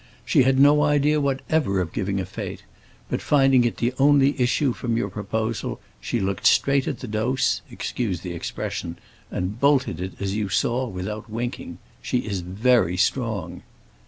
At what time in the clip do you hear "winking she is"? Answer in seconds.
11.29-12.41